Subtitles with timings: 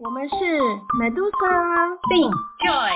[0.00, 0.34] 我们是
[0.98, 2.92] 美杜莎，并 Joy，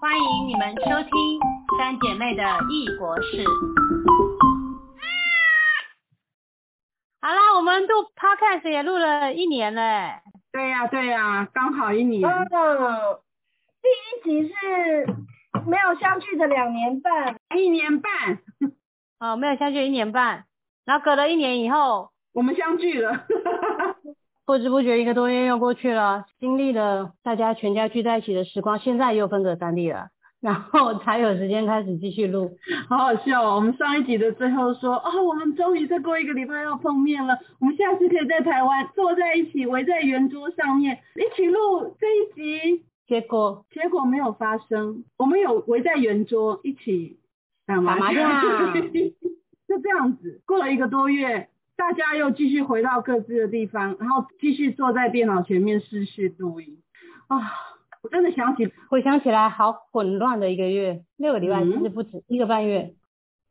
[0.00, 1.40] 欢迎你们收听
[1.78, 3.44] 三姐妹的异国事。
[7.20, 10.20] 好啦，我们录 Podcast 也录了一年了。
[10.50, 12.28] 对呀对呀，刚好一年。
[12.28, 12.48] 嗯，
[13.80, 15.06] 第一集是
[15.66, 18.38] 没有相聚的两年半，一年半。
[19.20, 20.44] 哦，没有相聚一年半，
[20.84, 23.26] 然后隔了一年以后，我们相聚了。
[24.44, 30.08] 不知不觉一个多月又过去了，经历了大家全家聚在一起的时光，现在又分隔三地了，
[30.42, 33.54] 然后才有时间开始继续录，好好笑哦。
[33.54, 42.84] 我们上一集的最后说，哦，我们终于再过一个礼拜要碰面了，我们下次可以在台湾坐在一起，围在圆桌上面一起录这一集。
[43.06, 47.20] 结果结果没有发生，我们有围在圆桌一起
[47.64, 48.72] 打麻将，
[49.68, 51.48] 就这样子过了一个多月。
[51.76, 56.82] 大家又继续回到各自的地方，然后继续坐在电脑前面试试录音
[57.28, 57.38] 啊！
[58.02, 62.94] 我真的想起，回想起来好混乱的一个月，六个礼拜其实不止一个半月。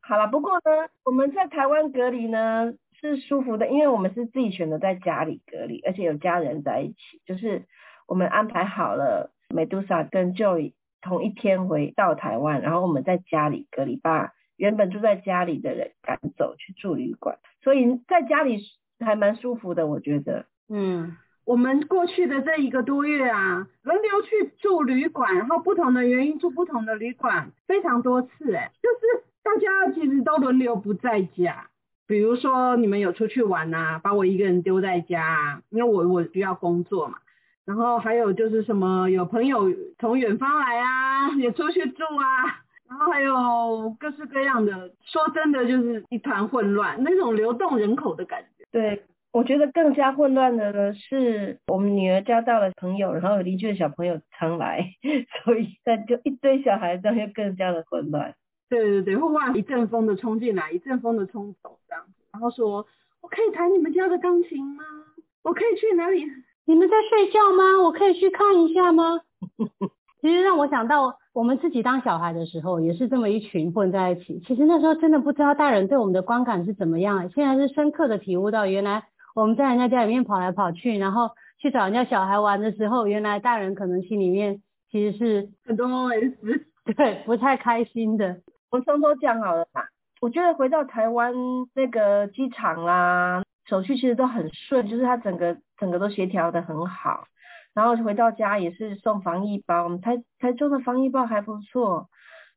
[0.02, 7.66] 好了，不过呢，我们在台湾隔离呢是舒服的，因为我们是自己选择在家里隔离，而且有家人在一起，就是
[8.08, 14.34] 我们安排好了，美杜莎跟 Joy 同一天回到台湾，然后我们在家里隔离吧。
[14.62, 18.60] 原本住在家里的人赶走去住旅馆，所以在家里
[19.00, 20.46] 还蛮舒服的，我觉得。
[20.70, 31.70] 嗯，我们过去的这一个多月啊，轮流去住旅馆，然后不同的原因住不同的旅馆，非常多次，哎，就是大家其实都轮流不在家。
[32.06, 37.18] 比如说你们有出去玩啊，把我一个人丢在家，啊因为我我需要工作嘛。
[37.66, 42.62] 然后还有就是什么有朋友从远方来啊，也出去住啊。
[42.92, 48.66] 然后还有各式各样的，说真的就是一团混乱，那种流动人口的感觉。
[48.70, 54.86] 对，我觉得更加混乱的呢，是我们女儿交到了朋友，然后邻居的小朋友常来，
[55.46, 58.36] 所以那就一堆小孩，这样就更加的混乱。
[58.68, 62.86] 对对对，会忽然一阵风的冲进来，一阵风的冲走这样子，然后说
[63.24, 64.84] ：“我可以弹你们家的钢琴吗？
[65.44, 66.26] 我可以去哪里？
[66.66, 67.82] 你们在睡觉吗？
[67.82, 69.22] 我可以去看一下吗？”
[70.22, 71.18] 其实让我想到。
[71.34, 74.42] 我们自己当小孩的时候，也是这么一群混在一起。
[74.46, 77.30] 其实那时候真的不知道大人对我们的观感是怎么样。
[77.30, 84.62] 现在是深刻的体悟到，原来我们在人家家里面跑来跑去，然后去找人家小孩玩的时候，原来大人可能心里面
[84.92, 86.34] 其实是很多 OS，
[86.98, 88.42] 对，不太开心的。
[88.70, 89.88] 我从头讲好了吧。
[90.20, 91.34] 我觉得回到台湾
[91.74, 97.24] 那个机场啦，手续其实都很顺，就是它整个整个都协调的很好。
[97.74, 102.08] 然后回到家也是送防疫包，我们台台中的防疫包还不错。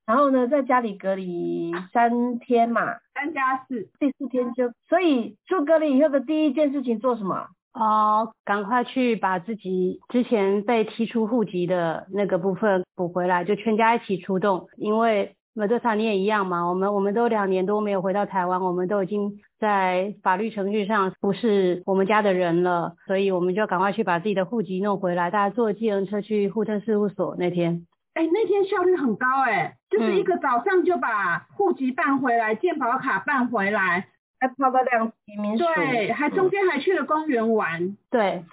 [0.06, 2.82] 然后呢，在家里隔离三天嘛，
[3.14, 7.48] 三加四，第四天就，所以住隔离以后的第一件事情做什么？
[7.72, 15.36] 哦，赶快去把自己之前被踢出户籍的那个部分补回来，就全家一起出动，因为。
[15.56, 16.68] 美多莎，你也一样嘛？
[16.68, 25.30] 我们我们都两年多没有回到台湾，我们都已经在法律程序上不是我们家的人了，所以我们就赶快去把自己的户籍弄回来。
[25.30, 34.08] 大家坐计程车去户政事务所那天，哎，那天效率很高哎，就是一个早上就把户籍办回来，健保卡办回来，
[34.40, 37.96] 还跑到两移民署，对，还中间还去了公园玩。
[38.10, 38.44] 对，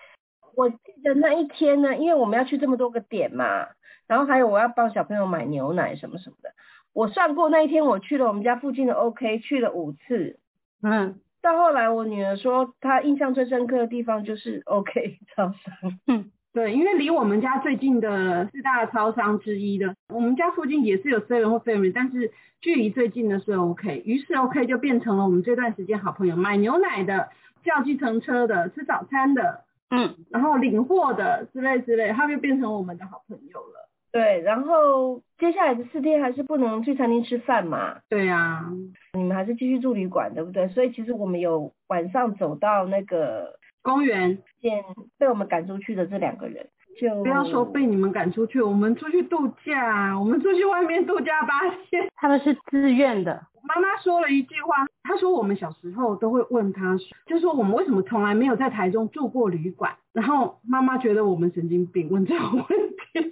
[0.56, 3.69] 我记得那一天呢，因为我们要去这么多个点嘛，
[4.06, 6.51] 然后还有我要帮小朋友买牛奶什么什么的。
[6.94, 10.40] 我算过那一天我去了我们家附近的 OK，去了五次。
[10.84, 16.00] 嗯，到后来我女儿说她印象最深刻的地方就是 OK 超商。
[16.07, 27.30] 嗯，对，因为离我们家最近的四大超商之一的，我们家附近也是有 Seven 或 Family，但是距离最近的是 OK，于是 OK 就变成了我们这段时间好朋友，买牛奶的、
[27.63, 33.81] 叫计程车的、吃早餐的，嗯，然后领货的之类之类，他就变成我们的好朋友了。
[34.12, 38.00] 对，然后接下来的四天还是不能去餐厅吃饭嘛？
[38.10, 38.66] 对呀，
[39.14, 40.68] 你们还是继续住旅馆，对不对？
[40.68, 44.84] 所以其实我们有晚上走到那个公园见
[45.18, 46.68] 被我们赶出去的这两个人，
[47.00, 53.42] 就不要说被你们赶出去，我们出去度假，我们出去外面度假发现他们是自愿的。
[53.64, 56.98] 妈妈说了一句话，她说我们小时候都会问她，
[57.28, 59.94] 就说我们为什么从来没有在台中住过旅馆？
[60.12, 63.31] 然后妈妈觉得我们神经病，问这个问题。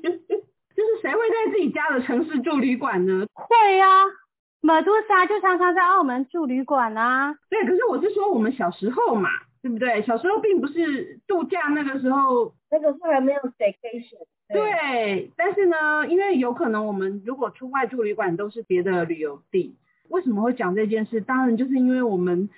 [0.79, 3.25] 就是谁会在自己家的城市住旅馆呢？
[3.33, 3.85] 会呀，
[4.61, 7.35] 马杜莎就常常在澳门住旅馆啊。
[7.49, 9.29] 对，可是我是说我们小时候嘛，
[9.61, 10.01] 对不对？
[10.03, 14.23] 小时候并不是度假那个时候，那个时候还没有 staycation。
[14.47, 19.75] 对，但是呢，因为有可能我们如果出外住旅馆都是别的旅游地，
[20.07, 21.19] 为什么会讲这件事？
[21.19, 22.49] 当然就是因为我们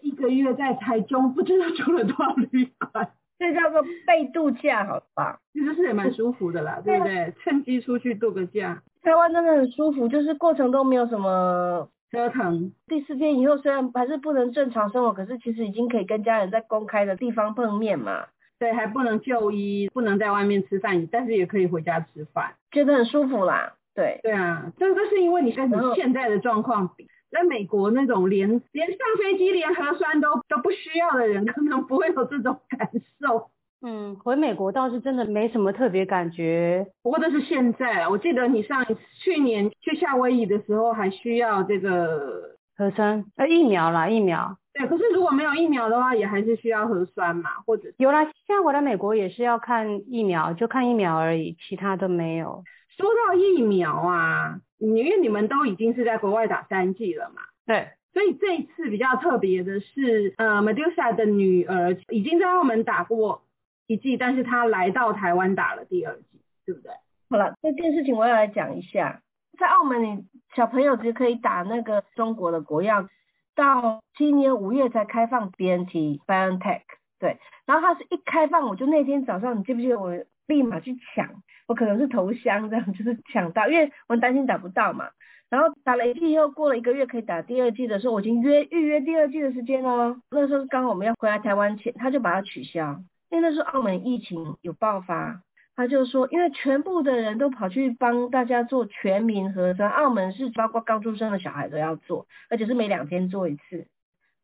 [0.00, 3.10] 一个月在台中不知道住了多少旅馆。
[3.38, 5.38] 这叫做被度假，好吧？
[5.52, 7.32] 其实是也蛮舒服的啦， 对不对？
[7.42, 8.82] 趁机出去度个假。
[9.02, 12.72] 台湾真的很舒服，就是过程都没有什么折腾。
[12.88, 18.26] 第四天以后虽然还是不能正常生活，可是其实已经可以跟家人在公开的地方碰面嘛。
[18.58, 23.74] 对，还不能就医，不能在外面吃饭，但是也可以回家吃饭，觉得很舒服啦。
[23.94, 32.90] 对，对啊，这个是因为你跟你现在的状况比，在美国那种连连上飞机连核酸都都不需要的人，可能不会有这种感
[33.20, 33.50] 受。
[33.80, 38.08] 嗯，回美国倒是真的没什么特别感觉，不过这是现在。
[38.08, 38.84] 我记得你上
[39.22, 44.56] 去年去夏威夷的时候还需要这个核酸呃疫苗啦，疫苗。
[44.72, 48.24] 对，可是如果没有疫苗的话，也还是需要核酸嘛，或者有啦。
[48.24, 52.64] 现在回来美国也是要看疫苗，就看疫苗而已，其他都没有。
[52.98, 57.88] 说到疫苗啊，因为你们都已经是在国外打三剂了嘛，对。
[58.12, 63.44] 所以这一次比较特别的是，呃，Medusa 的女儿已经在澳门打过。
[63.86, 66.92] 一季，但是她来到台湾打了第二季，对不对？
[67.30, 69.22] 好了，这件事情我要来讲一下，
[69.58, 70.24] 在澳门，你
[70.54, 73.08] 小朋友只可以打那个中国的国药，
[73.54, 76.82] 到今年五月才开放 BNT BioNTech，
[77.18, 80.12] 对，然后它是一开放，我就那天早上，你记不记得我
[80.46, 85.10] 立马去抢，我可能是投降这样，就是抢到，因为我担心打不到嘛，
[85.50, 93.00] 然后打了一剂以后，过了一个月可以打第二剂的时候，我已经约预约第二季的时间哦，那时候刚好我们要回来台湾前，他就把它取消。
[93.30, 95.42] 因为那时候澳门疫情有爆发，
[95.76, 103.86] 他就说，因为全部的人都跑去帮大家做全民核酸，澳门是包括刚出生的小孩都要做，而且是每两天做一次，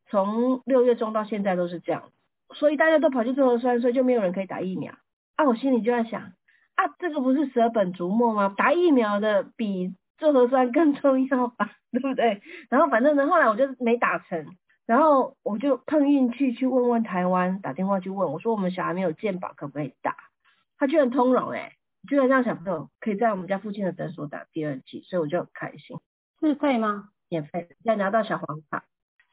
[0.07, 2.03] 从六月中到现在都是这样，
[2.53, 4.93] 所以大家都跑去做核酸，所以就没有人可以打疫苗。
[5.35, 6.33] 啊，我心里就在想，
[6.75, 8.53] 啊，这个不是舍本逐末吗？
[8.55, 12.41] 打疫苗的比做核酸更重要吧，对不对？
[12.69, 14.45] 然后反正呢，后来我就没打成。
[14.85, 20.15] 然后我就碰运气去问问台湾，打电话去问，我说我们小孩没有健保，可不可以打？
[20.77, 21.71] 他居然通融哎，
[22.07, 25.97] 居然让小朋友可以在我们家附近的诊所打第二剂，所以我就很开心。
[26.39, 27.09] 自费吗？
[27.29, 28.83] 免费，要拿到小黄卡。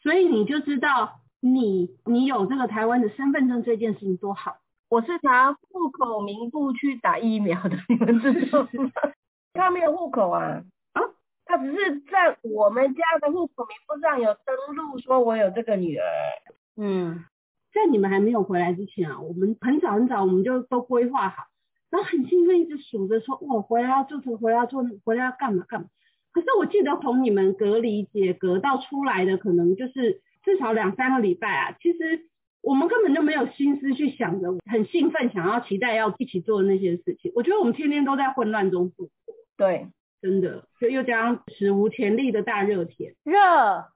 [0.02, 4.56] 所以你就知道你你有这个台湾的身份证这件事情多好。
[4.92, 8.90] 我是拿户口名簿去打疫苗的，你们知道吗？
[9.54, 10.62] 他没有户口啊。
[10.92, 11.00] 啊
[11.46, 16.04] 他只是在我们家的户口名簿上有登录，说我有这个女儿。
[16.76, 17.24] 嗯，
[17.72, 21.44] 在你们还没有回来之前啊，我们很早很早我们就都规划好，
[21.88, 25.86] 然后很兴奋一直数着说，我回来要做什么，回来要做，回来要干嘛干嘛。
[26.34, 31.76] 可是我记得从你们隔离解隔到出来的，可能就是至少两三个礼拜啊。
[31.80, 32.26] 其实
[32.62, 37.32] 我们根本就没有心思去想着很兴奋，想要期待要一起做的那些事情。
[37.34, 39.34] 我觉得我们天天都在混乱中度过。
[39.56, 39.88] 对。
[40.22, 43.88] 真的，就又加上史无前例的大热天，热啊，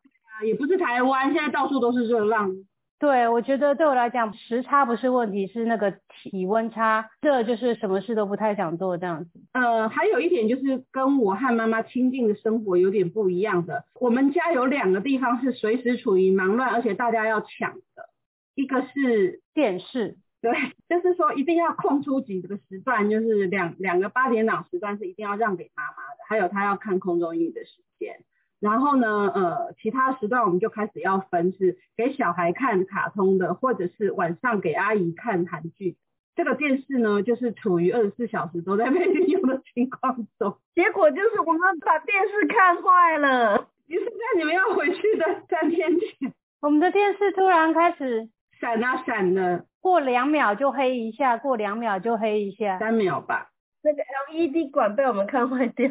[0.44, 2.50] 也不是台湾，现在到处都是热浪。
[2.98, 9.30] 对，我觉得对我来讲，时差不是问题，是那个体温差，这就是什么事都不太想做这样子。
[9.52, 18.08] 呃，还有一点就是跟我和妈妈亲近的生活有点不一样的，我们家有两个地方是随时处于忙乱，而且大家要抢的，
[18.56, 20.16] 一个是电视。
[20.42, 20.52] 对，
[20.88, 28.24] 就是说一定要空出几个时段，就是两两个八点档时段是一定要让给妈妈的，还有她要看空中英语的时间。
[28.58, 35.96] 然后呢，呃，其他时段我们就开始要分，是给小孩看卡通的，或者是晚上给阿姨看韩剧。
[36.34, 40.58] 这个电视呢，就是处于二十四小时都在被利用的情况中。
[40.74, 43.68] 结果就是我们把电视看坏了。
[43.88, 48.28] 于是，在你们要回去的三天前，我们的电视突然开始
[48.60, 49.66] 闪啊闪的。
[49.80, 53.50] 过两秒就黑一下，过两秒就黑一下，三秒吧。
[53.82, 55.88] 那个 LED 管被我们看坏掉。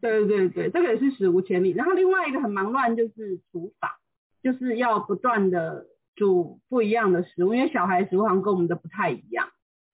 [0.00, 1.72] 对对对，这个也是史无前例。
[1.72, 3.90] 然后另外一个很忙乱就是厨房，
[4.42, 9.48] 就是要不断的煮不一样的食物，因为小孩食物好像跟我们的不太一样。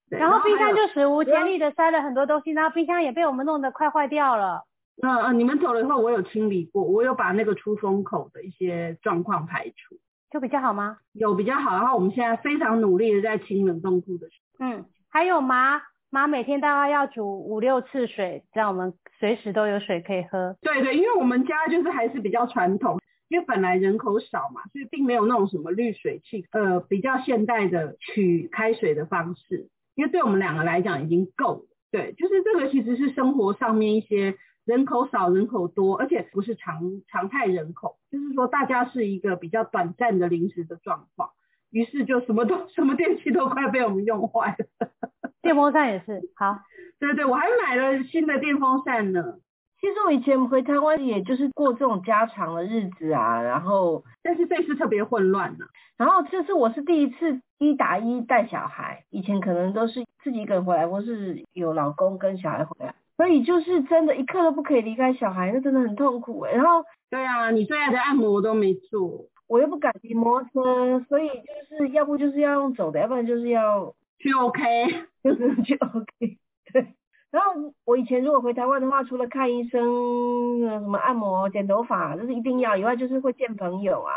[0.09, 4.65] 然后冰箱就史无前例的塞了很多东西，然后冰箱也被我们弄得快坏掉了。
[5.01, 9.95] 嗯嗯，你们走了以后，我有清理过，我有把那个出风口的一些状况排除。
[10.31, 10.97] 就比较好吗？
[11.11, 14.27] 有比较好，然后我们现在非常努力的在清冷冻库的。
[14.59, 20.55] 嗯，还有妈妈每天大概要煮五六次水，让我们随时都有水可以喝。
[20.61, 31.65] 对对，因为我们家就是还是比较传统，因为本来人口少嘛，所以并没有那种什么滤水器，呃，比较现代的取开水的方式，因为对我们两个来讲已经够了。
[31.91, 34.37] 对，就是这个其实是生活上面一些。
[34.71, 41.31] 人口少，人口多，而且不是常常态人口，就是说大家是一个比较短暂的临时的状况，
[41.71, 44.89] 于是就什么都 什么电器都快被我们用坏了。
[45.43, 46.59] 电风扇也是，好，
[46.99, 49.39] 对对，我还买了新的电风扇呢。
[49.81, 55.65] 其实我以前回台湾也就是过这种家常的日子啊，然后但是这次特别混乱呢。
[55.97, 66.53] 然后这次我是第一次一打一带小孩，以前可能都是自己一个人回来，或是有老公跟小孩回来，所以就是真的一刻都不可以离开小孩，那真的很痛苦哎。
[66.53, 74.61] 然后对啊，你最爱的按摩都没做，我又不敢骑摩托车，所以就是要不就是要用走的，要不然就是要去 OK，
[75.23, 76.39] 就是去 OK。
[76.73, 76.87] 对，
[77.29, 77.51] 然后
[77.85, 84.11] 我以前如果回台湾的话，除了看医生、什么按摩、剪头发，这是一定要以外，就是会见朋友啊。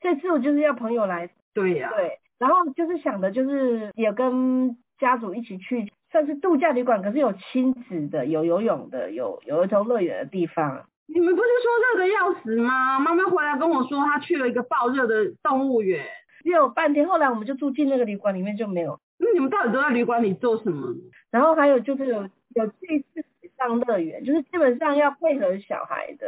[0.00, 10.84] 这次我就是要朋友来，对呀、对，然后就是想的就是也跟家族一起去，算是度假旅馆，可是有亲子的，有游泳的，有有儿童乐园的地方。
[11.06, 13.00] 你们不是说热的要死吗？
[13.00, 16.04] 妈妈回来跟我说，她去了一个爆热的动物园。
[16.42, 19.00] 只有半天，后来我们就住进那个旅馆里面就没有。
[19.18, 20.94] 那你们到底都在旅馆里做什么？
[21.30, 23.24] 然后还有就是有有去次
[23.56, 26.26] 上乐园，就是基本上要配合小孩的。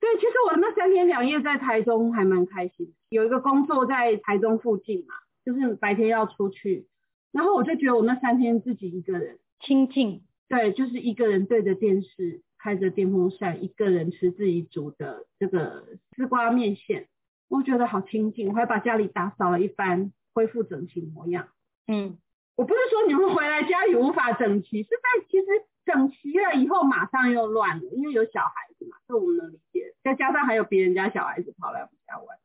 [0.00, 6.86] 对，其实我那三天两夜在台中还蛮开心，有一个工作在台中附近嘛，就是白天要出去，
[7.32, 15.84] 然后我就觉得我那三天自己一个人，清静，对，就是一个人对着电视，开着电风扇，一个人吃自己煮的这个
[16.16, 17.08] 丝瓜面线，
[17.48, 21.48] 我觉得好清静，我还把家里打扫了一番，恢复整齐模样。
[21.86, 22.18] 嗯，
[22.56, 25.46] 我不是说你们回来家里无法整齐，是在其实
[25.84, 29.94] 整齐了以后马上又乱了，因为有小孩子嘛，这我们能理解。
[30.02, 32.38] 再加上还有别人家小孩子跑来我们家玩，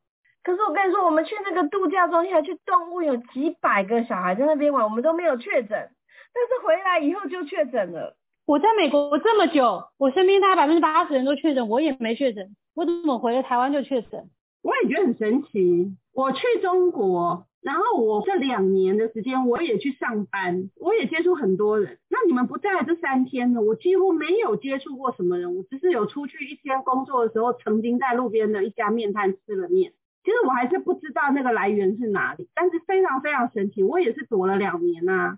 [0.46, 8.16] 可是我跟你说，我们去那个度假中心还去动物，有几百个小孩在那边玩，我们都没有确诊，但是回来以后就确诊了。
[8.46, 14.30] 我在美国这么久，我身边大概百分之八十人都确诊，我也没确诊，我怎么回了台湾就确诊？
[14.62, 15.98] 我也觉得很神奇。
[16.14, 21.98] 我去中国，然后我这两年的时间，我也去上班，我也接触很多人。
[22.08, 29.94] 那你们不在这三天呢，我几乎没有接触过什么人，我只是有出去一天工作的时候，曾经在路边的一家面摊吃了面。
[30.26, 33.84] 其实我还是不知道那个来源是哪里，但是非常非常神奇。
[33.84, 35.38] 我也是躲了两年呐、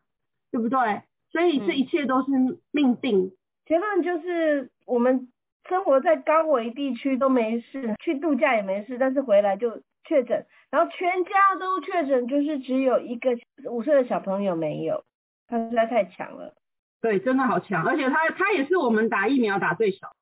[0.50, 1.02] 对不对？
[1.30, 2.32] 所以这一切都是
[2.72, 3.34] 命定。
[3.66, 5.28] 结论就是我们
[5.68, 13.38] 生活在高危地区都没事，去度假也没事，但是回来就确诊，然后全家都确诊，就是只有一个
[13.70, 15.04] 五岁的小朋友没有，
[15.50, 16.56] 他实在太强了。
[17.02, 20.14] 对，真的好强，而且他他也是我们打疫苗打最少。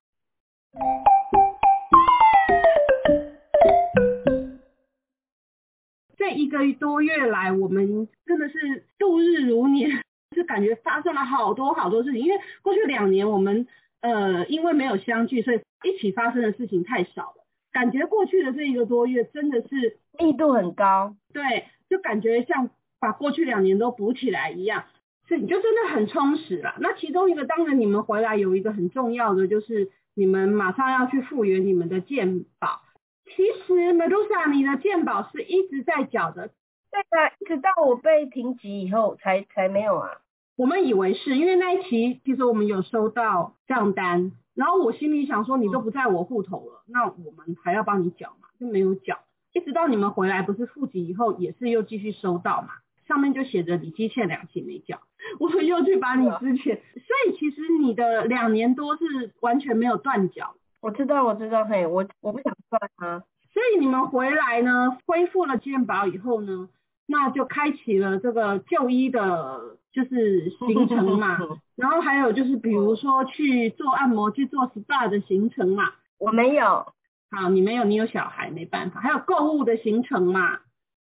[6.26, 9.92] 这一个多月来，我们真的是度日如年，
[10.36, 12.20] 就感觉发生了好多好多事情。
[12.20, 13.68] 因为过去两年我们
[14.02, 17.46] 呃因为没有相聚，所以一起发生的事情太少了。
[17.72, 24.86] 感觉过去的这一个多月真的是密度很高，对，就感觉像把过去两年都补起来一样，
[25.28, 26.74] 是你就真的很充实了。
[26.80, 32.82] 那其中一个当然你们回来有一个很重要的就是你们马上要去复原你们的健保。
[33.26, 36.52] 其实 Medusa 你的鉴保是一直在缴的，
[36.92, 40.10] 对啊，一直到我被停级以后才才没有啊。
[40.56, 49.20] 我们以为是因为那一期其实我们有收到账单，然后我心里想说你都不在我户头了，那我们还要帮你缴嘛，就没有缴。
[49.54, 52.70] 一直到你们回来不是复籍以后，也是又继续收到嘛，
[53.08, 55.02] 上面就写着你积欠两期没缴，
[55.40, 60.56] 我又去把你之前，所以其实你的两年多是完全没有断缴。
[60.86, 63.24] 我知道，我知道，嘿，我我不想算啊。
[63.52, 66.70] 所以你们回来呢，恢复了健保以后呢，
[67.08, 71.40] 那就开启了这个就医的，就是行程嘛。
[71.76, 75.92] 然后还有就是比如说去做按摩、去做 SPA 的行程嘛。
[76.20, 76.94] 我没有，
[77.32, 79.02] 好，你没有，你有小孩没办法。
[79.02, 80.60] 还有购物的行程嘛，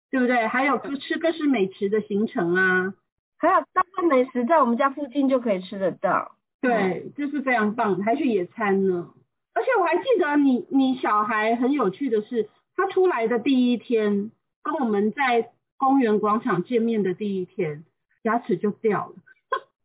[0.09, 0.47] 对不对？
[0.47, 2.93] 还有吃各式美食的行程啊。
[3.37, 6.37] 还有大部分美食在我们家附近就可以吃得到。
[6.61, 9.09] 对，这是非常棒，还去野餐呢。
[9.53, 14.31] 而且我还记得你，你小孩很有趣的是，他出来的第一天，
[14.63, 17.83] 跟我们在公园广场见面的第一天，
[18.23, 19.15] 牙齿就掉了，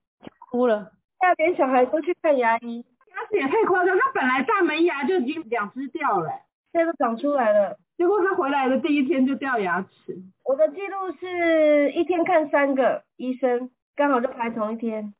[0.51, 0.91] 哭了。
[1.21, 3.97] 要连小孩都去看牙医，牙齿也太夸张。
[3.97, 6.29] 他本来大门牙就已经两只掉了，
[6.71, 7.77] 现在都长出来了。
[7.97, 10.17] 结果他回来的第一天就掉牙齿。
[10.45, 15.13] 我的记录是一天看三个医生，刚好就排同一天。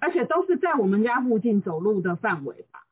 [0.00, 2.83] 而且都是在我们家附近走路的范围吧。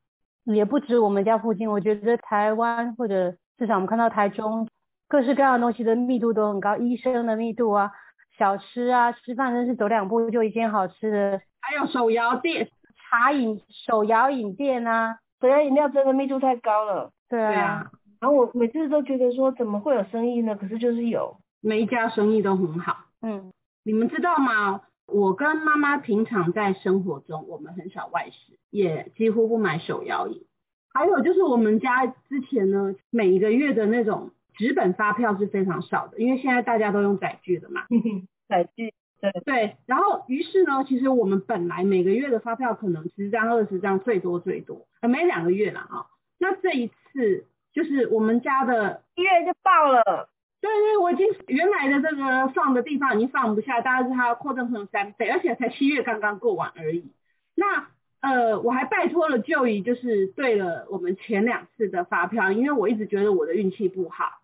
[0.44, 4.68] 也不止我们家附近，我觉得台湾或者至少我们看到台中，
[5.08, 7.92] 各式各样的东西的密度都很高，医生的密度啊，
[8.38, 17.10] 小吃啊，吃饭真是走两步就一间好吃的，还有手摇店、茶饮、手摇饮店啊，手摇饮料真的密度太高了。
[17.28, 20.56] 对啊，对啊，然后我每次都觉得说怎么会有生意呢？
[20.56, 21.36] 可是就是有。
[21.64, 23.04] 每一家生意都很好。
[23.20, 23.52] 嗯，
[23.84, 24.80] 你们知道吗？
[25.06, 30.48] 我跟妈妈平常在生活中，我们很少外食，也几乎不买手摇椅。
[30.92, 37.82] 还有就是我们家之前呢，每一个月的那种纸本发票是非常少的，因为现在大家都用载具的嘛。
[38.48, 46.06] 载具对对，然后于是呢，其实我们本来每个月的发票可能十张、二十张最多最多，呃，每两个月了啊。
[46.38, 50.28] 那这一次就是我们家的一月就爆了。
[50.60, 57.12] 对对，我已经原来的这个放的地方已经放不下，大概是它扩增成三倍，而且才七月刚刚过完而已。
[57.54, 57.88] 那
[58.22, 64.40] 呃，我还拜托了舅姨，就是对了我们前两次的发票，因为我一直觉得我的运气不好，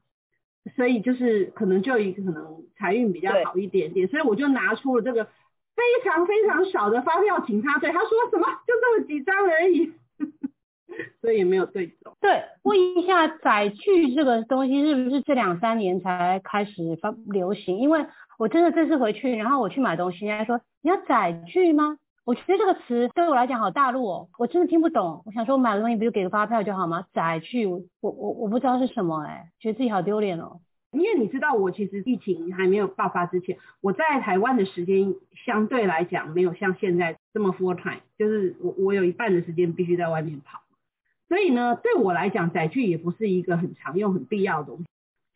[0.76, 9.92] 所以就是可能舅姨可能财运比较好一点点，所以我就拿出了这个非常非常少的发票请他对，他说什么就这么几张而已。
[11.20, 12.16] 所以也没有对走。
[12.20, 17.78] 对，问一下载具这个东西是不是这两三年才开始发流行？
[17.78, 18.04] 因为
[18.38, 21.98] 我真的这次回去，然后我去买东西，人家说你要载具吗？
[22.28, 25.22] 我觉得这个词对我来讲好大陆哦，我真的听不懂。
[25.24, 27.06] 我想说我买个东西不就给个发票就好吗？
[27.14, 30.60] 载具，我我我不知道是什么哎，觉得自己好丢脸哦。
[30.90, 35.14] 因为你知道，我其实疫情还没有爆发之前，我在台湾的时间
[35.46, 40.60] 相对来讲没有像现在这么 full time，就是我我有一半的时间必须在外面跑。
[41.28, 44.84] 所以呢，对我来讲，载具也不是一个很常用、很必要的东西。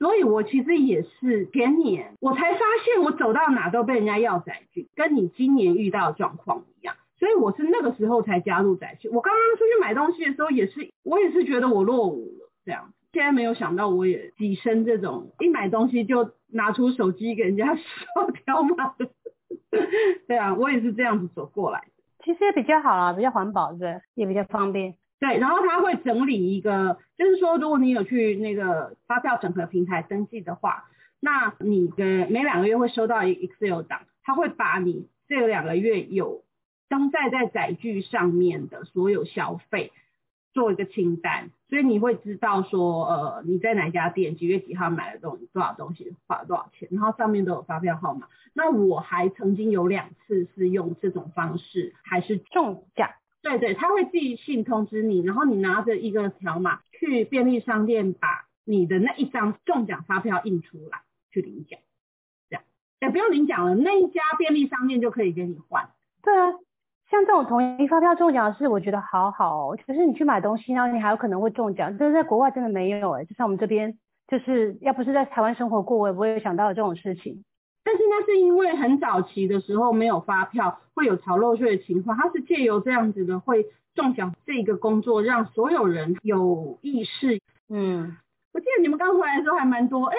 [0.03, 6.97] 所以我其实也是前年我才发现，我走到哪都被人家要载具，跟你今年遇到的状况一样。
[7.21, 9.09] 所以我是那个时候才加入载具。
[9.11, 12.93] 我刚刚出去买东西的时候，也是我也是觉得我落伍了这样。
[13.13, 19.09] 现在没有想到，我也跻身这种一买东西就拿出手机给人家扫条码的。
[20.27, 21.85] 对啊，我也是这样子走过来。
[22.25, 24.97] 其实也比较好啊，比较环保，对，也比较方便。
[25.23, 30.87] 对，然后他会整理一个，就是说，如果你有去那个发票整合平台登记的话，
[31.21, 36.43] 那你的每两个月会收到一个 Excel 档，他会把你这两个月有
[36.89, 39.93] 登载在载具上面的所有消费
[40.53, 48.27] 做一个清单，所以你会知道说，呃，你在哪家店几月几号买了东多少东西，花了多少钱，然后上面都有发票号码。
[48.55, 53.11] 那我还曾经有两次是用这种方式，还是中奖。
[53.43, 61.01] 对对，他会寄信通知你，然后你拿着一个条码去便利商店把你的那一张中奖发票印出来
[61.33, 61.81] 去领奖，
[62.49, 62.65] 这样
[63.01, 65.91] 也不用领奖了，那一家便利商店就可以给你换。
[66.23, 66.53] 对啊，
[67.11, 69.77] 像这种统一发票中奖的事，我觉得好好哦。
[69.87, 77.43] 就是你去买东西，然后你还有可能会中奖，但是在国外真的没有哎，就像我们这边，就是要不是在台湾生活过，我也不会想到有这种事情。
[77.85, 82.17] 但是那是因为很早期的时候没有发票，会有逃漏税的情况。
[82.17, 87.41] 它是借由这样子的会中奖这个工作，让所有人有意识。
[87.69, 88.17] 嗯，
[88.53, 90.17] 我记得你们刚回来的时候还蛮多，哎，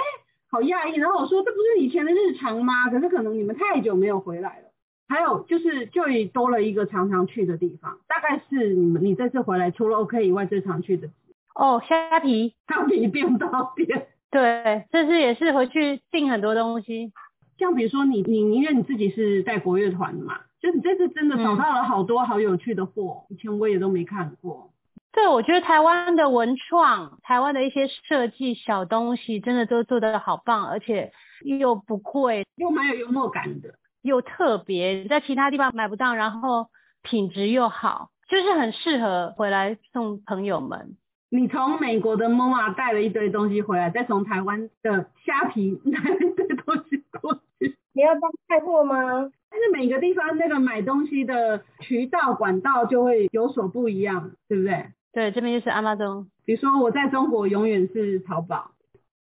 [0.51, 0.95] 好讶异。
[0.95, 2.89] 然后我说这不是以前的日常吗？
[2.89, 4.69] 可是可能你们太久没有回来了。
[5.07, 11.09] 还有就是就多了一个常常去的地方，大概是你们你这次回来除了 OK 以外最常去的。
[11.53, 14.07] 哦，虾皮，虾皮便当店。
[14.31, 17.11] 对，这次也是回去订很多东西。
[17.57, 24.71] 像比如说你你因为你自己是带国乐团的嘛，就你这次真的找到了好多好有趣的货，以前我也都没看过。
[25.11, 31.11] 对，我觉得台湾的文创，台湾的一些设计小东西，真的都做得好棒，而且
[31.59, 36.67] 又不贵，又蛮有幽默感的，又特别，在其他地方买不到，然后
[37.03, 40.97] 品质又好，就是很适合回来送朋友们。
[41.35, 47.75] 你从美国的 MoMA 带了一堆东西回来，再从台湾的虾皮带了一堆东西过去。
[47.91, 49.31] 你要当带货吗？
[49.49, 54.85] 但是每个地方那个买东西的渠道管道就会有所不一样，对不对？
[55.11, 56.27] 对，这边就是阿妈中。
[56.45, 58.69] 比如说我在中国永远是淘宝。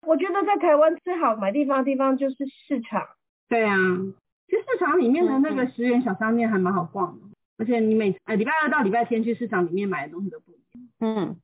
[0.06, 3.08] 我觉得在台湾最好买地方的地方就是市场。
[3.50, 3.76] 对啊，
[4.46, 7.26] 其实市场里面的那个十元小商店还蛮好逛的，
[7.58, 10.88] 而且你每呃礼拜二到礼拜天去市场里面买的东西都不一样。
[11.00, 11.36] 嗯。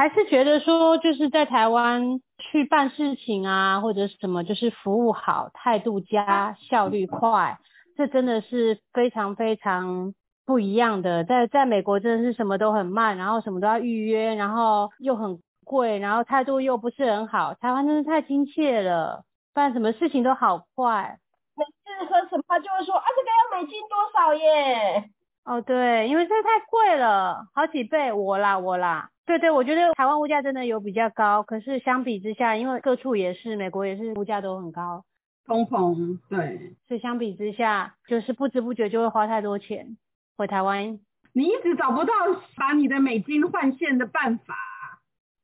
[0.00, 7.58] 还是觉得说，就是在台湾去办事情啊，或者什么，就是服务好，态度佳，效率快，
[7.98, 10.14] 这真的是非常非常
[10.46, 11.24] 不一样的。
[11.24, 17.52] 在在美国真的是什么都很慢，然后什么都要预约，然后又很贵，然后态度又不是很好。
[17.52, 21.18] 台湾真的太亲切了，办什么事情都好快。
[21.54, 25.10] 每次喝什么就会说啊，这个要美金多少耶？
[25.44, 29.10] 哦，对，因为这太贵了，好几倍，我啦我啦。
[29.30, 35.04] 对对，我觉得台湾物价真的有比较高，可是相比之下，因为各处也是，美国也是物价都很高，
[35.46, 39.96] 通膨，对，所以相比之下，就是不知不觉就会花太多钱
[40.36, 40.98] 回台湾。
[41.32, 42.12] 你一直找不到
[42.56, 44.56] 把你的美金换现的办法，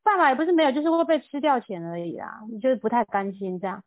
[0.03, 3.85] 办法也不是没有，就是会被吃掉钱而已啦，你就是不太甘心这样。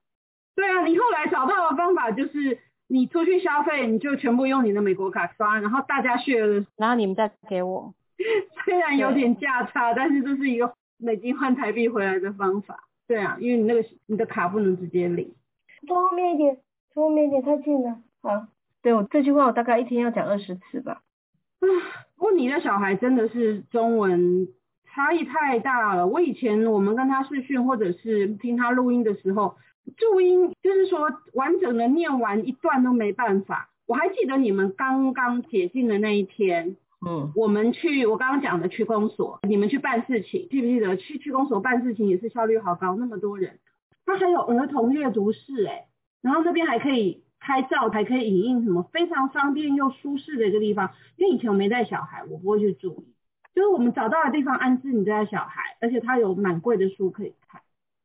[0.55, 2.57] 对啊，你后来找到的方法就是
[2.87, 7.93] 你出去消费，你就全部用你的美国卡刷，然后大家血了，然后你们再给我。
[8.65, 12.83] 虽然有点价差，但是这是一个美金换台币回来的方法。
[13.07, 15.33] 对啊，因为你那个你的卡不能直接领。
[15.87, 16.57] 坐后面一点，
[16.93, 17.97] 坐后面一点，太近了。
[18.21, 18.47] 好，
[18.81, 21.01] 对我这句话我大概一天要讲二十次吧。
[21.59, 21.65] 啊，
[22.17, 24.47] 不过你的小孩真的是中文
[24.85, 26.05] 差异太大了。
[26.05, 29.55] 我以前我们跟他视讯或者是听他录音的时候，
[29.97, 33.69] 注音就是说完整的念完一段都没办法。
[33.87, 40.97] 我还记得你们刚刚解禁的那一天，嗯，我们去我刚刚讲的区公所，你们去办事情，记不记得？
[40.97, 43.59] 去区公所办事情也是效率好高，那么多人，
[44.05, 45.87] 它还有儿童阅读室哎，
[46.21, 50.91] 然后那边还可以拍照，还可以影印什么，非常方便又舒适的一个地方。
[51.15, 53.13] 因为以前我没带小孩，我不会去注意，
[53.55, 57.61] 就是我们找到的地方安置你家小孩，而且它有蛮贵的书可以看，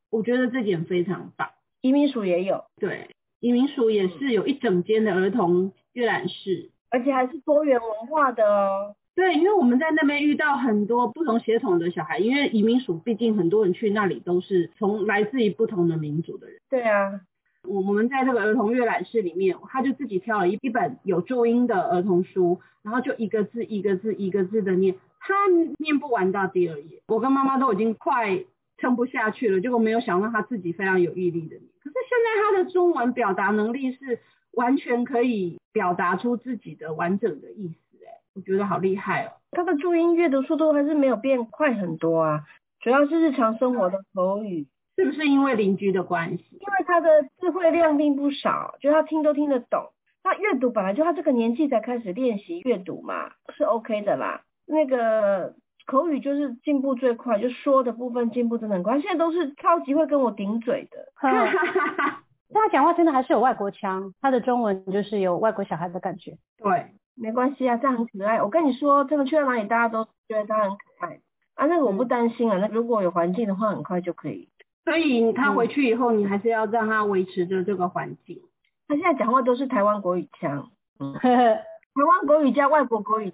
[0.08, 1.50] 我觉得这点非常棒。
[1.80, 6.70] 移民署也有，对，移民署也是有一整间的儿童阅览室。
[6.94, 8.94] 而且还是多元文化的哦。
[9.16, 16.60] 对，因为我们在那边遇到很多不同血统的小孩，因为移民署毕竟很多人去那里都是从来自于不同的民族的人。
[16.70, 17.20] 对啊，
[17.66, 25.34] 我我们在这个儿童阅览室里面，他就自己挑了一一本有注音的儿童书，然后就一个字一个字一个字的念，他
[25.78, 28.38] 念不完到第二页，我跟妈妈都已经快
[28.78, 31.62] 撑不下去了，结果没有想到他自己非常有毅力的念。
[31.82, 34.20] 可是现在他的中文表达能力是
[34.52, 39.32] 完全可以表达出自己的完整的意思，哎，我觉得好厉害哦。
[39.52, 42.44] 他的注音阅读速度还是没有变快很多啊，
[42.80, 46.44] 主要是日常生活的口语，是不是因为邻居的关系？
[46.52, 47.08] 因为他的
[47.40, 49.90] 智慧量并不少，就他听都听得懂。
[50.22, 54.42] 他阅读本来就他这个年纪才开始练习阅读嘛，是 OK 的啦。
[54.66, 55.54] 那个
[55.86, 60.98] 口语就是进步最快，就说的部分进步真的很快，现在都是超级会跟我顶嘴的。
[61.20, 61.32] 但
[62.54, 66.38] 他讲话真的还是有外国腔，他的中文就是有外国小孩的感觉。
[66.58, 68.40] 对，没关系啊，这样很可爱。
[68.42, 71.20] 我跟你说，真的去到哪里，大家都觉得他很可爱
[71.54, 71.66] 啊。
[71.66, 74.48] 那个我不担心啊，那如果有环境的话，很快就可以。
[74.84, 78.40] 所以他回去以后，你还是要让他维持着这个环境。
[78.86, 80.70] 他现在讲话都是台湾国语腔，
[81.00, 83.32] 嗯， 台湾国语加外国国语，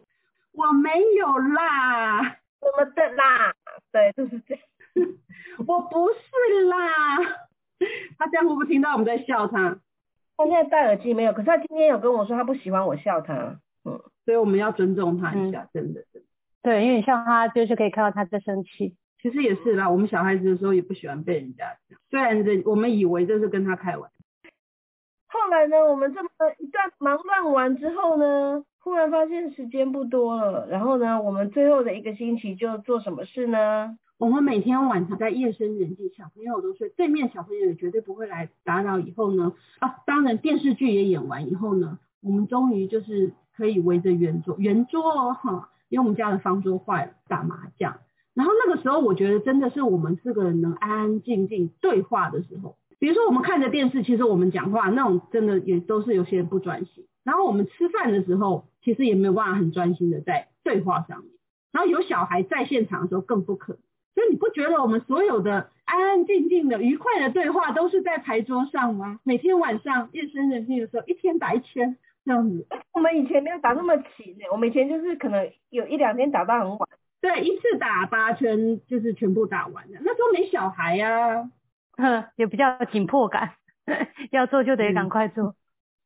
[0.53, 3.55] 我没有啦，什么的啦？
[3.91, 4.63] 对，就是这样。
[5.67, 6.77] 我不是啦。
[8.19, 9.79] 他这样会不会听到我们在笑他？
[10.37, 16.29] 他现在戴耳机没有，可是他今天有跟我说他不喜欢我笑他，嗯，所以我们要尊重他一下，真的真的。
[16.63, 18.97] 对，因为你笑他，就是可以看到他在生气。
[19.23, 24.51] 其实也是啦，我们小孩子的时候也不喜欢被人家讲，虽然这我们以为这是跟他开玩笑。
[25.29, 33.99] 后来呢，我们这么一段忙乱完之后呢，忽然发现时间不多了，然后呢，我们最后的一个星期就做什么事呢？
[34.17, 38.99] 我们每天晚上在夜深人静，小朋友都睡，对面小朋友也绝对不会来打扰。
[38.99, 47.99] 以后呢，啊，当然电视剧也演完以后呢，我们终于就是可以围着圆桌，圆桌哦哈，因为我们家的方桌坏了，打麻将。
[48.33, 52.77] 然后那个时候，我觉得真的是我们四个人能安安静静对话的时候。
[53.01, 57.07] 比如说我们看着电视，其实我们讲话那种真的也都是有些人不专心。
[57.25, 61.31] 然后我们吃饭的时候，其实也没有办法很专心的在对话上面。
[61.73, 63.83] 然后有小孩在现场的时候更不可能。
[64.15, 69.19] 所以你不觉得我们所有的安安静静的、愉快的对话都是在牌桌上吗？
[69.23, 72.67] 每天晚上夜深人静的时候，一天打一圈这样子。
[72.93, 76.89] 我们以前没有打那么勤呢，我们以前就是可能有一两天打到很晚。
[77.23, 80.01] 对，一次打八圈就是全部打完了。
[80.03, 81.53] 那时候没小孩呀、哼，
[82.37, 83.53] 也比较紧迫感，
[84.33, 85.55] 要做就得赶快做。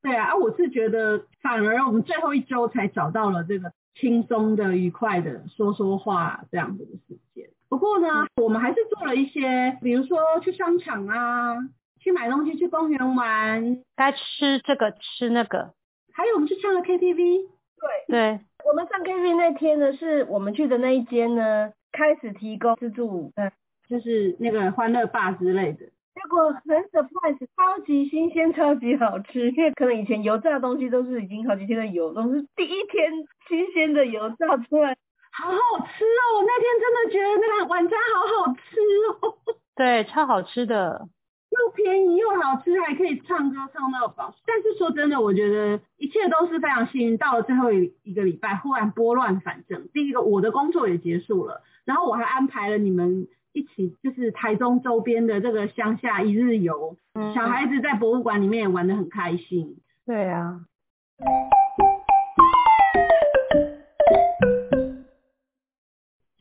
[0.02, 7.48] 对啊，啊，我是觉得反而我们最后一周才找到了这个轻松的、愉快的说说话这样子的时间。
[7.68, 11.56] 不过呢，我们还是做了一些，比如说去商场啊，
[11.98, 15.72] 去买东西，去公园玩，该吃这个吃那个。
[16.12, 17.48] 还有我们去唱了 KTV。
[17.76, 23.52] 对，对，我们上 KTV 那天呢，是我们去的那一间呢，开始提供自助午餐，
[23.88, 25.86] 就是那个欢乐霸之类的。
[26.14, 29.50] 结果很 surprise，超级新鲜，超级好吃。
[29.50, 33.12] 因为可能以前油炸的东西都是已经好几天的油，都是第一天
[33.48, 34.96] 新鲜的油炸出来，
[35.32, 36.38] 好好吃哦！
[36.38, 41.08] 我那天真的觉得那个晚餐好好吃哦， 对，超好吃的。
[41.50, 44.34] 又便宜又好吃，还可以唱歌唱到饱。
[44.44, 47.16] 但是说真的，我觉得一切都是非常幸运。
[47.16, 49.88] 到了最后一一个礼拜，忽然拨乱反正。
[49.92, 56.98] 第一个，我的工作也结束了，然后我还安排了你们一起，就是台中周边的这个乡下一日游。
[57.14, 59.76] 嗯小孩子在博物馆里面也玩得很开心。
[60.04, 60.66] 对啊，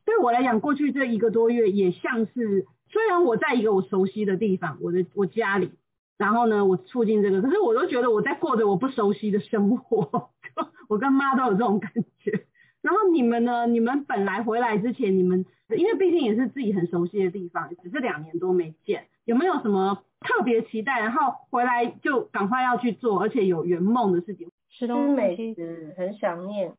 [0.03, 5.71] 对我来讲，过去这一个多月也像是，虽然我在一个我熟悉的地方，我的我家里，
[6.17, 10.31] 然后呢，我促进这个，可是我都觉得我在过着我不熟悉的生活，
[10.89, 12.47] 我跟妈都有这种感觉。
[12.83, 13.65] 然后你们呢？
[13.65, 24.49] 你们本来回来之前，你们因为毕竟也是自己很熟悉的地方，只是两年多没见，有没有什么特别期待，然后回来就赶快要去做，而且有圆梦的事情？
[24.69, 26.73] 吃吃美食很想念。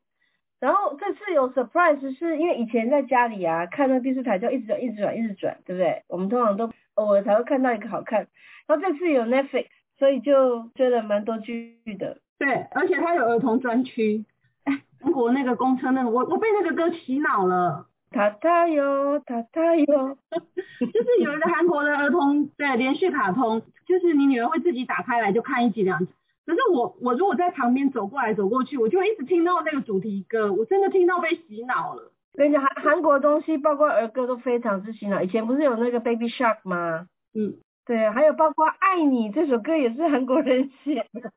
[0.61, 6.03] 然后这次有 surprise，是因为以前在家里啊看那电视台就一直转一直转一直转，对不对？
[6.09, 8.29] 我们通常都偶尔才会看到一个好看。
[8.67, 12.19] 然后这次有 Netflix，所以就追了蛮多剧的。
[12.39, 14.27] 对，而且它有儿童专区。
[14.65, 17.87] 哎，韩国那个公车那个，我我被那个歌洗脑了。
[18.11, 20.17] 塔塔哟，塔塔哟，
[20.93, 26.13] 就是有一个韩国的儿童对连续卡通，就是你女儿会自己打开来就看一集两集。
[26.47, 32.13] 可是我我如果在旁边走过来走过去，我就一直听到那个主题歌，我真的听到被洗脑了。
[32.35, 35.21] 跟你讲，韩韩国东西包括儿歌都非常之洗脑。
[35.21, 37.09] 以前不是有那个 Baby Shark 吗？
[37.35, 41.33] 嗯，对，还有包括爱你这首歌也是韩国人写的。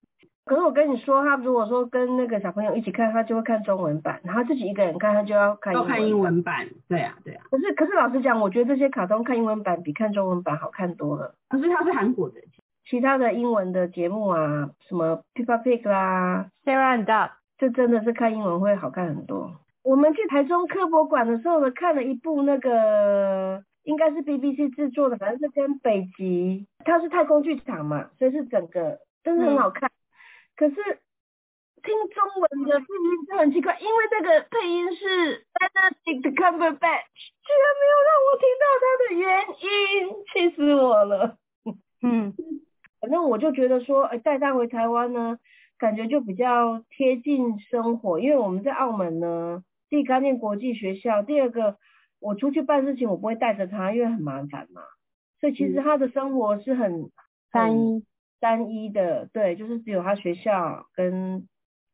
[0.47, 6.67] 可是我跟你说，他如果说跟那个小朋友一起看，他就会看中文版；然后自己一个人看，他就要看要看英文版。
[6.87, 7.43] 对啊，对啊。
[7.51, 11.35] 可是可是老实讲，我觉得这些卡通看英文版比看中文版好看多了。
[11.49, 12.35] 可是它是韩国的。
[12.89, 19.51] 其他的英文的节目啊，什么 Peppa Pig 啦，Sarah and Duck，这真的是看英文会好看很多。
[19.83, 29.91] 我们去台中科博馆的时候呢，看了一部那个应该是 BBC 制作的，反正是跟北极，它是太空剧场嘛，所以是整个真的很好看。
[30.57, 41.37] 可是听中文的配音就很奇怪，因为这个配音是 Benedict Cumberbatch，居然没有让我听到他的原因，气死我了。
[42.01, 42.33] 嗯。
[42.99, 45.37] 反正我就觉得说，哎，带他回台湾呢，
[45.77, 48.19] 感觉就比较贴近生活。
[48.19, 51.77] 因为我们在澳门呢，第一个念国际学校，第二个
[52.19, 54.81] 我出去办事情，我不会带着他，因为很麻烦嘛。
[55.39, 57.11] 所以其实他的生活是很
[57.51, 58.03] 单一
[58.39, 61.47] 单一的，对，就是只有他学校跟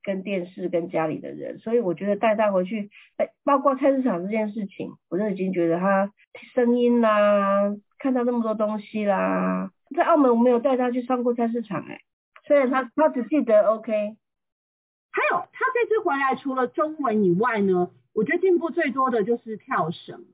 [0.04, 1.60] 跟电视跟家里的人。
[1.60, 6.12] 所以我觉得带他回去，哎，包括菜市场这件事情，我就已经觉得他
[6.54, 9.72] 声音啦，看到那么多东西啦。
[9.96, 12.02] 在澳门我没有带他去上过菜市场哎，
[12.48, 20.26] 虽然他他只记得 OK，还有他这次回来除了中文以外呢，我觉得进步最多的就是跳绳，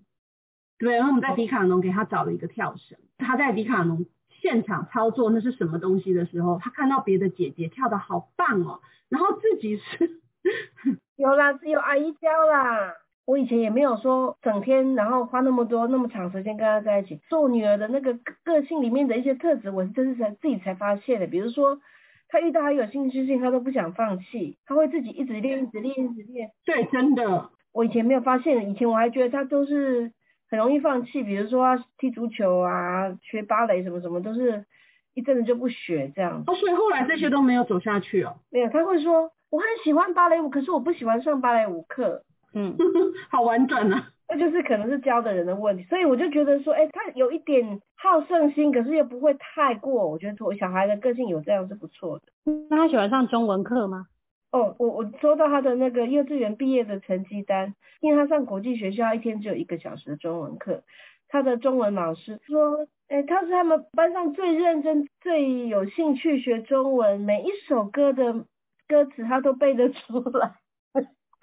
[0.77, 4.05] 对，然后我们在迪卡侬给他找了一个跳绳，他在迪卡侬
[4.41, 10.21] 现场操作那是什么东西的时候，他看到别的姐姐跳的好棒哦，然后自己是
[11.17, 12.93] 有啦，只有阿姨教啦。
[13.25, 17.19] 我以前也没有说整天，然后花那么多那么长时间跟他在一起。
[17.29, 21.27] 做女儿的那个个性里面的一些特质，我是真是才自己才发现的。
[21.27, 21.79] 比如说，
[22.27, 26.49] 他遇到他有兴趣性，他都不想放弃，他会自己一直练，一直练，一直练。
[26.65, 27.51] 对，真的。
[27.71, 30.11] 我以前没有发现，以前我还觉得他都是
[30.49, 31.23] 很容易放弃。
[31.23, 34.65] 比如说踢足球啊，学芭蕾什么什么，都是
[35.13, 36.43] 一阵子就不学这样。
[36.47, 38.37] 哦，所以后来这些都没有走下去哦。
[38.49, 42.23] 没有，他会说我很喜欢芭蕾舞，可是我不喜欢上芭蕾舞课。
[42.53, 42.75] 嗯，
[43.29, 50.09] 好婉转啊， 那就是可能是教的人的问题，所以我就觉得说，哎，他有一点好胜心，可是又不会太过。
[50.09, 52.25] 我觉得我小孩的个性有这样是不错的。
[52.69, 54.07] 那他喜欢上中文课吗？
[54.51, 60.83] 哦，我我收到他的那个幼稚园毕业的成绩单，因为他上国际学校，一天只有一个小时的中文课。
[61.27, 68.45] 他的中文老师说，哎，他是他们班上最认真、最有兴趣学中文，每一首歌的
[68.87, 70.53] 歌词他都背得出来。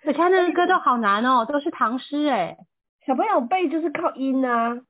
[0.03, 2.57] 可他那个歌都好难哦，都是唐诗哎。
[3.07, 4.81] 小朋友背就是靠音啊，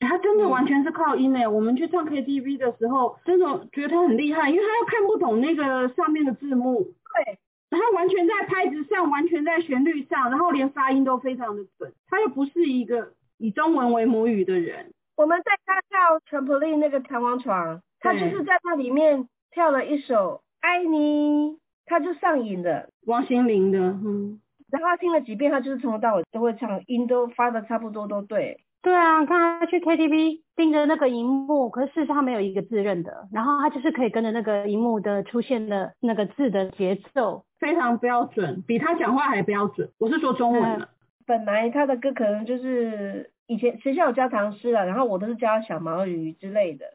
[0.00, 1.46] 他真的完全是靠音哎。
[1.46, 6.82] 我们去唱 KTV 的时候，真的觉得他很厉害，因为他又看不懂那个上面的字幕。
[6.82, 7.38] 对，
[7.70, 11.92] 他完全在拍子上，完全在旋律上，然后连发音都非常的准。
[12.08, 14.92] 他又不是一个以中文为母语的人。
[15.16, 21.50] 我们在他跳 trampoline 那个弹簧床，他就是在那里面跳了一首《爱你》，
[21.86, 22.88] 他就上瘾了。
[23.06, 24.40] 王心凌的，嗯。
[24.70, 28.60] 然后他听了几遍，他就是从头到尾都会唱，音都发的差不多都对。
[28.86, 39.90] 对啊，看他去 KTV 盯着那个荧幕，可是事实上没有一个字认得，然后他就是可以跟着那个荧幕的出现的那个字的节奏，非常标准，比他讲话还标准。
[39.98, 40.88] 我是说中文的。
[41.26, 46.86] 本来他的歌可能就是以前学校有教唐诗了，然后我都是教小毛驴之类的。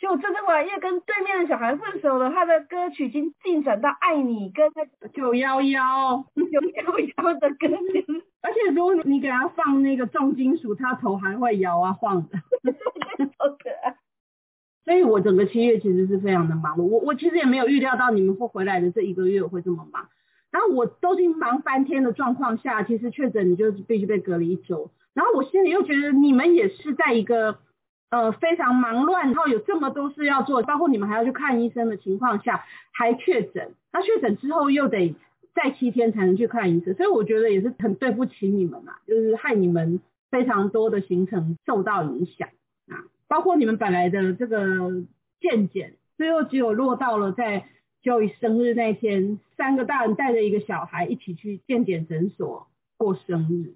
[0.00, 8.06] 就这次晚又跟对面的小孩分手了，他的歌曲已经进展到爱你跟那九幺幺九幺幺的歌曲，
[8.40, 12.38] 而且如果你给他放那个重金属，他头还会摇啊晃的，
[13.36, 13.94] 好可爱。
[14.86, 20.08] 所以我整个七月其实是非常的忙碌，我我其实也没有预料到你们会回来的这一个月会这么忙，
[20.50, 27.58] 然后我都已经忙翻天的状况下，其实确诊你就必须被隔离一周，然后我心里又觉得你们也是在一个。
[28.10, 35.14] 呃，非常忙乱，然后有这么多事要做，包括你们还要去看医生的情况下，还确诊，那确诊之后又得
[35.54, 42.48] 再七天才能去看医生，所以我觉得也是很对不起你们啊，就是害你们非常多的行程受到影响
[42.88, 42.98] 啊。
[43.28, 45.04] 包括你们本来的这个
[45.40, 47.66] 健检，最后只有落到了在
[48.02, 53.74] Joey 生日那天，三个大人带着一个小孩一起去健检诊所过生日。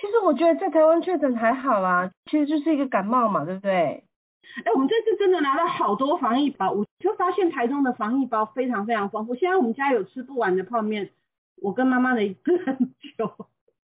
[0.00, 4.04] 其实我觉得在台湾确诊还好啦，其实就是一个感冒嘛，对不对？
[4.64, 9.34] 哎，我们这次真的拿了好多防疫包，我就发现台中的防疫包非常非常丰富。
[9.34, 11.10] 现在我们家有吃不完的泡面，
[11.62, 12.76] 我跟妈妈的一次 很
[13.16, 13.48] 久。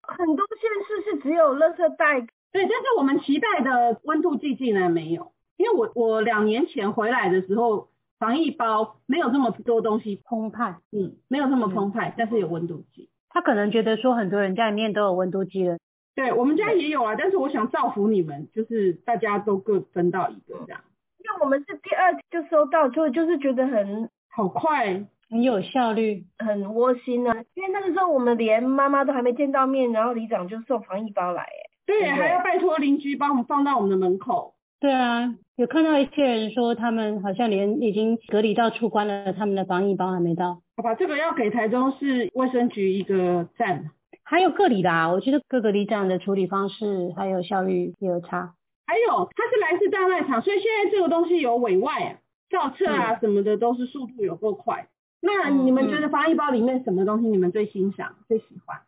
[0.03, 2.21] 很多县市是只有垃圾袋，
[2.53, 13.11] 对，但是我们期待的温度计竟然没有，因为我我两年前回来的时候，防疫包没有这么多东西澎湃，嗯，没有这么澎湃，但是有温度计。
[13.29, 15.77] 他可能觉得说很多人家里面都有温度计了。
[16.16, 20.81] 对我们家也有啊，但是我想造福你们，就是大家都各分到一个这样。
[21.18, 27.37] 因为我们是第二就收到，就就是觉得很好快，很有效率，很窝心啊。
[27.55, 31.48] 因为那个时候我们连妈妈都还没见到面，然后里长就送防疫包来，哎，
[31.85, 34.55] 对，还要拜托邻居帮我们放到我们的门口。
[34.81, 40.62] 对啊，有看到一些人说他们好像连已经隔离到出关了，他们的防疫包还没到。
[40.76, 43.90] 好吧，这个要给台中市卫生局一个赞。
[44.29, 48.55] 还有个里啦，我觉得各个里长的处理方式还有效率也有差。
[48.85, 52.19] 还有，它是来自大卖场，所以现在这个东西有委外啊、
[52.51, 54.89] 造册啊什么的，都是速度有够快。
[55.21, 58.81] 那你们觉得防疫包里面什么东西你们最欣赏、最喜欢？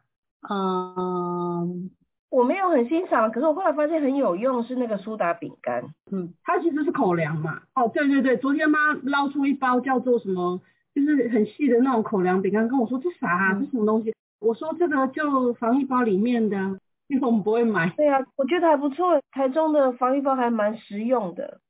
[0.51, 1.91] 嗯，
[2.31, 5.85] 我没有很欣赏，可是我后来发现很有用，是那个苏打饼干。
[6.11, 7.63] 嗯，它其实是口粮嘛。
[7.77, 10.61] 哦，对对对，昨天妈捞出一包叫做什么，
[10.95, 13.55] 就是很细的那种口粮饼干，跟我说这啥啊？
[13.55, 14.13] 这什么东西？
[14.41, 16.57] 我说这个就防疫包里面的，
[17.09, 17.91] 因为我们不会买。
[17.97, 21.61] 对啊，我觉得还不错，台中的防疫包还蛮实用的。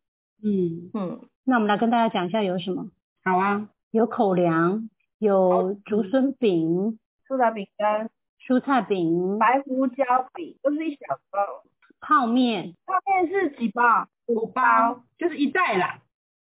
[0.42, 2.90] 嗯嗯，那我们来跟大家讲一下有什么。
[3.24, 8.10] 好啊，有口粮，有竹笋饼、苏打饼干、
[8.46, 10.04] 蔬菜饼、白胡椒
[10.34, 11.40] 饼，都是一小包。
[12.00, 14.06] 泡面，泡面是几包？
[14.26, 16.00] 五包，就是一袋啦。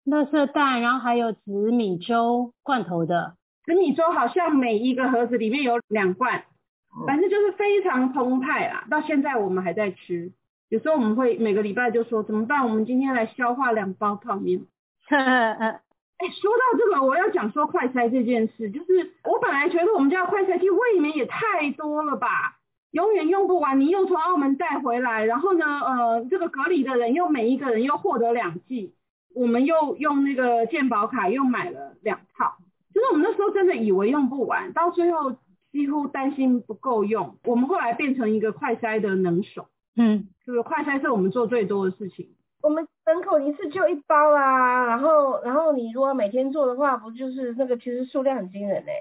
[0.05, 3.35] 垃圾袋，然后还有紫米粥罐头的。
[3.67, 6.45] 紫米粥好像每一个盒子里面有两罐，
[7.05, 8.87] 反正就是非常澎湃啦。
[8.89, 10.31] 到现在我们还在吃，
[10.69, 12.63] 有时候我们会每个礼拜就说怎么办？
[12.63, 14.61] 我们今天来消化两包泡面。
[15.09, 22.57] 哎，说到这个，我要讲说快筛这件事，就是我本来觉得我们家快筛机胃里面也太多了吧，
[22.91, 23.81] 永远用不完。
[23.81, 28.95] 你又从澳门带回来，然后呢，呃，这个隔离的人又每一个人又获得两剂，
[29.35, 32.55] 我们又用那个健保卡又买了两套。
[32.97, 35.35] 就是我们那时候真的以为用不完，到最后
[35.71, 37.37] 几乎担心不够用。
[37.43, 42.29] 我们后来变成一个快筛的能手，嗯，就是快筛是我们做最多的事情。
[42.63, 48.91] 我们门口一次就一包啦，然后然后你如果每天做的话，不就是那个其实数量很惊人嘞？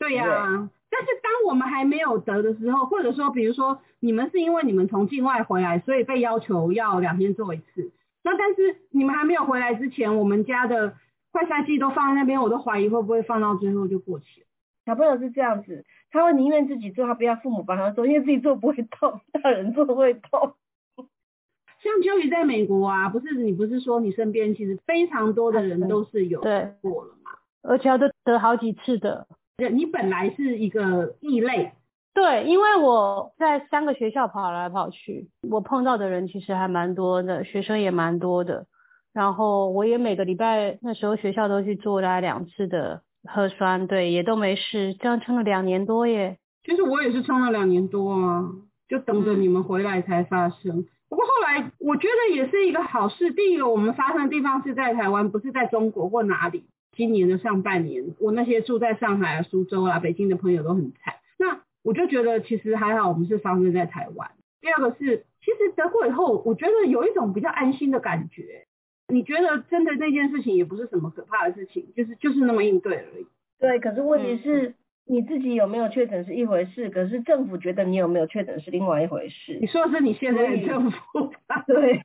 [0.00, 7.92] 对呀，但是当我们还没有得的时候，或者说比如说你们是因为你们从境外回来，所以被要求要两天做一次。
[8.24, 10.94] 那但是你们还没有回来之前，我们家的。
[11.34, 14.46] 快筛剂都放在那边，我都怀疑会不会放到最后就过期了。
[14.86, 20.54] 小朋友是这样子，他会宁愿自己做，他不要父母帮他做，因为自己做不会痛，大人做会痛。
[20.96, 27.32] 像秋雨在美国啊，不是你不是说你身边其实非常多的人都是有过了嘛？
[27.62, 29.26] 而且都得好几次的。
[29.72, 31.72] 你本来是一个异类。
[32.12, 38.66] 对，因为我在三个学校跑来跑去，我碰到的人其实还蛮多的，学生也蛮多的。
[39.14, 46.36] 然后我也每个礼拜那时候学校都去做大概两次的核酸，对，也都没事，这样撑了两年多耶。
[46.64, 48.50] 其实我也是撑了两年多啊，
[48.88, 50.84] 就等着你们回来才发生。
[51.08, 53.30] 不过后来我觉得也是一个好事。
[53.30, 56.64] 第一个，我们发生的地方是在台湾，不是在中国或哪里。
[56.96, 61.14] 今年的上半年，我那些住在上海啊、苏州啊、北京的朋友都很惨。
[61.38, 64.30] 那我就觉得其实还好，我们是发生在台湾。
[64.60, 68.66] 第二个是，其实得过以后，我觉得有一种比较安心的感觉。
[69.08, 73.26] 你觉得真的那件事情也不是什么可怕的事情，就是就是那么应对而已。
[73.58, 74.74] 对，可是问题是
[75.06, 79.58] 你自己有没有确诊是一回事，可是政府觉得你有没有确诊是另外一回事。
[79.60, 81.32] 你说的是你现在的政府？
[81.66, 82.02] 对，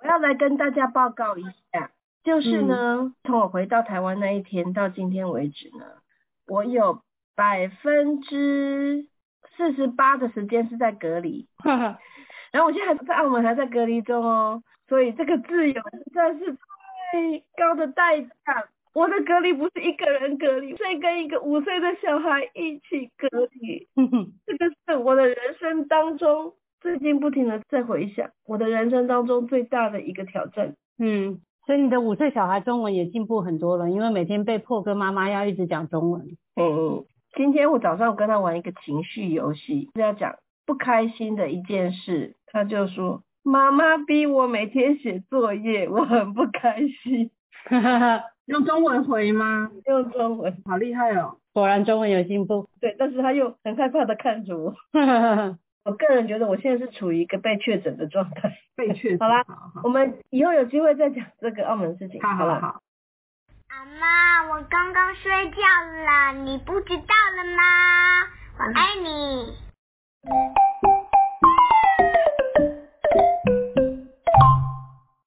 [0.00, 1.90] 我要来跟大家报告一下，
[2.24, 5.84] 就是呢，从我回到台湾那一天到今天为止呢，
[6.46, 7.02] 我有
[7.36, 9.06] 百分之
[9.56, 14.62] 四十八的时间是在隔离，然后我现在还在澳门还在隔离中哦。
[14.88, 18.28] 所以这个自由实在是太高的代价。
[18.94, 23.86] 我的隔离不是一个人隔离，是跟一个五岁的小孩一起隔离。
[24.46, 30.74] 这个是我的人生当中最近不停的在回想，我的人生当中最大的一个挑战。
[30.98, 36.22] 嗯，所以你的五岁小孩中文也进步很多了，因为每天被迫跟妈妈要一直讲中文。
[36.56, 37.04] 嗯，
[37.36, 40.36] 今天我早上我跟他玩一个情绪游戏，是要讲
[40.66, 43.22] 不开心的一件事，他就说。
[43.42, 47.30] 妈妈逼我每天写作业，我很不开心。
[48.46, 49.70] 用中文回吗？
[49.86, 51.36] 用中文，好厉害哦！
[51.52, 52.68] 果然中文有进步。
[52.80, 54.74] 对，但是他又很害怕的看着我。
[55.84, 58.58] 我个人觉得我现在是处于一个被确诊的状态。
[58.76, 59.18] 被确诊。
[59.18, 62.22] 好啦，好我们以后有机会再讲这个澳门事情。
[62.22, 62.60] 好好了。
[62.60, 62.80] 好。
[63.68, 67.62] 阿妈，我刚刚睡觉了，你不知道了吗？
[68.58, 70.97] 我爱你。
[73.14, 73.57] Thank you.